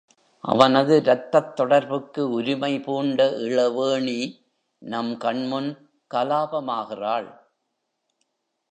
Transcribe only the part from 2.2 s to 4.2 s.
உரிமை பூண்ட இளவேணி